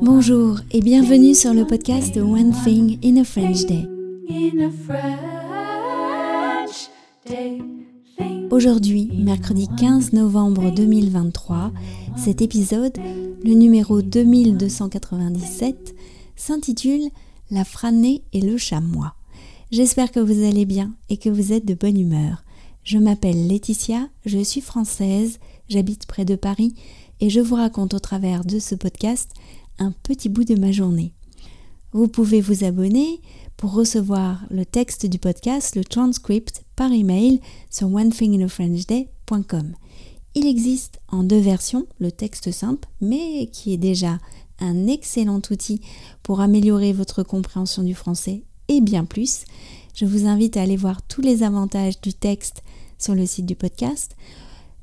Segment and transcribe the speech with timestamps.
[0.00, 3.88] Bonjour et bienvenue sur le podcast de One Thing in a French Day.
[8.50, 11.72] Aujourd'hui, mercredi 15 novembre 2023,
[12.16, 12.96] cet épisode,
[13.44, 15.96] le numéro 2297,
[16.36, 17.10] s'intitule
[17.50, 19.14] La frânée et le chamois.
[19.72, 22.44] J'espère que vous allez bien et que vous êtes de bonne humeur.
[22.84, 26.74] Je m'appelle Laetitia, je suis française, j'habite près de Paris
[27.20, 29.30] et je vous raconte au travers de ce podcast
[29.78, 31.12] un petit bout de ma journée.
[31.92, 33.20] Vous pouvez vous abonner
[33.56, 37.40] pour recevoir le texte du podcast, le transcript par email
[37.70, 39.72] sur onethinginafrenchday.com.
[40.34, 44.18] Il existe en deux versions, le texte simple, mais qui est déjà
[44.60, 45.80] un excellent outil
[46.22, 49.44] pour améliorer votre compréhension du français et bien plus.
[49.94, 52.62] Je vous invite à aller voir tous les avantages du texte
[52.98, 54.14] sur le site du podcast.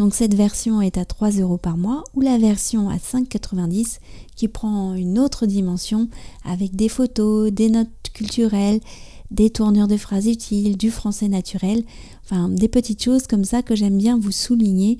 [0.00, 3.98] Donc cette version est à 3 euros par mois ou la version à 5,90
[4.34, 6.08] qui prend une autre dimension
[6.42, 8.80] avec des photos, des notes culturelles,
[9.30, 11.84] des tournures de phrases utiles, du français naturel,
[12.24, 14.96] enfin des petites choses comme ça que j'aime bien vous souligner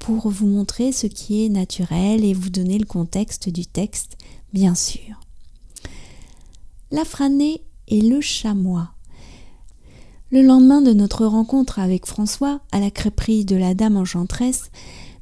[0.00, 4.16] pour vous montrer ce qui est naturel et vous donner le contexte du texte,
[4.52, 5.20] bien sûr.
[6.90, 8.90] La frânée et le chamois.
[10.32, 14.70] Le lendemain de notre rencontre avec François à la crêperie de la Dame Enchanteresse,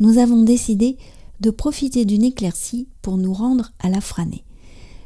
[0.00, 0.96] nous avons décidé
[1.40, 4.44] de profiter d'une éclaircie pour nous rendre à la Franée.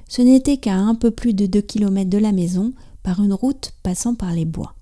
[0.06, 3.72] Ce n'était qu'à un peu plus de 2 km de la maison, par une route
[3.82, 4.76] passant par les bois.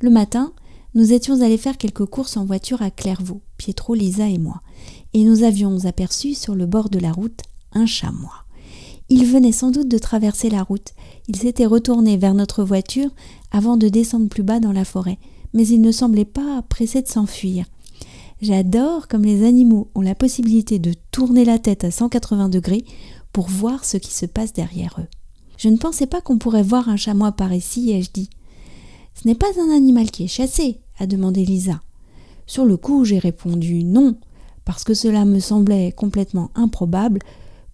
[0.00, 0.52] Le matin,
[0.94, 4.60] nous étions allés faire quelques courses en voiture à Clairvaux, Pietro, Lisa et moi,
[5.14, 7.40] et nous avions aperçu sur le bord de la route
[7.72, 8.44] un chamois.
[9.10, 10.92] Il venait sans doute de traverser la route.
[11.28, 13.10] Il s'était retourné vers notre voiture
[13.50, 15.18] avant de descendre plus bas dans la forêt,
[15.54, 17.64] mais il ne semblait pas pressé de s'enfuir.
[18.42, 22.84] J'adore comme les animaux ont la possibilité de tourner la tête à 180 degrés
[23.32, 25.08] pour voir ce qui se passe derrière eux.
[25.56, 28.30] Je ne pensais pas qu'on pourrait voir un chamois par ici, ai-je dit.
[29.14, 31.80] Ce n'est pas un animal qui est chassé, a demandé Lisa.
[32.46, 34.16] Sur le coup, j'ai répondu non,
[34.64, 37.18] parce que cela me semblait complètement improbable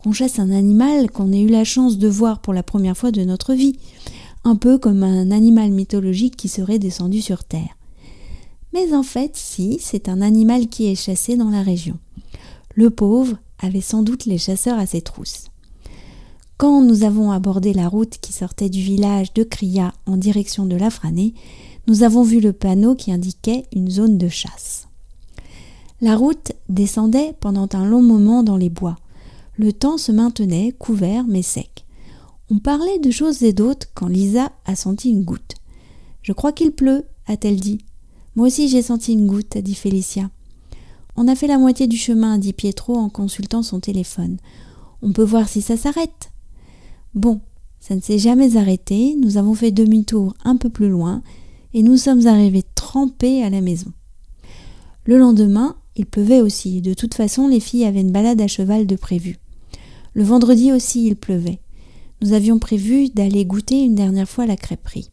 [0.04, 3.10] qu'on chasse un animal qu'on ait eu la chance de voir pour la première fois
[3.10, 3.78] de notre vie,
[4.44, 7.78] un peu comme un animal mythologique qui serait descendu sur Terre.
[8.74, 11.96] Mais en fait, si, c'est un animal qui est chassé dans la région.
[12.74, 15.46] Le pauvre avait sans doute les chasseurs à ses trousses.
[16.58, 20.76] Quand nous avons abordé la route qui sortait du village de Cria en direction de
[20.76, 21.32] la Franée,
[21.86, 24.86] nous avons vu le panneau qui indiquait une zone de chasse.
[26.02, 28.96] La route descendait pendant un long moment dans les bois,
[29.58, 31.84] le temps se maintenait couvert mais sec.
[32.50, 35.54] On parlait de choses et d'autres quand Lisa a senti une goutte.
[36.22, 37.78] Je crois qu'il pleut, a-t-elle dit.
[38.36, 40.30] Moi aussi j'ai senti une goutte, a dit Félicia.
[41.16, 44.38] On a fait la moitié du chemin, dit Pietro en consultant son téléphone.
[45.02, 46.32] On peut voir si ça s'arrête.
[47.14, 47.40] Bon,
[47.78, 51.22] ça ne s'est jamais arrêté, nous avons fait demi-tour un peu plus loin,
[51.72, 53.92] et nous sommes arrivés trempés à la maison.
[55.04, 58.86] Le lendemain, il pleuvait aussi, de toute façon les filles avaient une balade à cheval
[58.86, 59.38] de prévu.
[60.14, 61.60] Le vendredi aussi il pleuvait.
[62.22, 65.10] Nous avions prévu d'aller goûter une dernière fois la crêperie.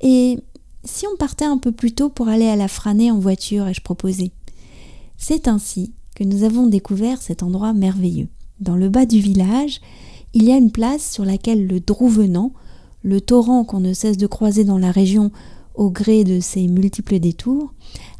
[0.00, 0.38] Et
[0.84, 3.80] si on partait un peu plus tôt pour aller à la Franée en voiture, ai-je
[3.80, 4.30] proposé?
[5.16, 8.28] C'est ainsi que nous avons découvert cet endroit merveilleux.
[8.60, 9.80] Dans le bas du village,
[10.32, 12.52] il y a une place sur laquelle le Drouvenant,
[13.02, 15.30] le torrent qu'on ne cesse de croiser dans la région
[15.74, 17.72] au gré de ses multiples détours,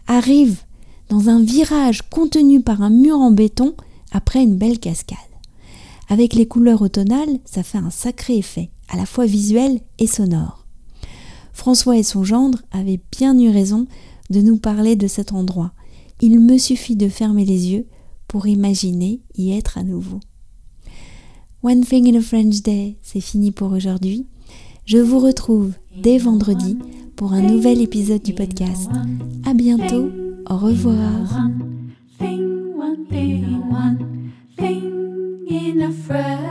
[0.06, 0.62] arrive
[1.08, 3.74] dans un virage contenu par un mur en béton
[4.10, 5.18] après une belle cascade.
[6.08, 10.66] Avec les couleurs automnales, ça fait un sacré effet, à la fois visuel et sonore.
[11.52, 13.86] François et son gendre avaient bien eu raison
[14.30, 15.72] de nous parler de cet endroit.
[16.20, 17.86] Il me suffit de fermer les yeux
[18.28, 20.20] pour imaginer y être à nouveau.
[21.62, 24.26] One Thing in a French Day, c'est fini pour aujourd'hui.
[24.84, 26.76] Je vous retrouve dès vendredi
[27.16, 28.90] pour un nouvel épisode du podcast.
[29.46, 30.10] À bientôt,
[30.50, 31.48] au revoir.
[36.10, 36.43] In a French